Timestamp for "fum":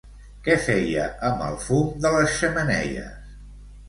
1.65-1.91